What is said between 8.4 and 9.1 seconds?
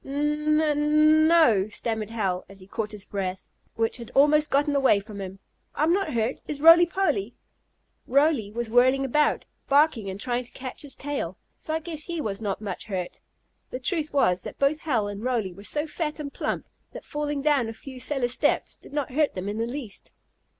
was whirling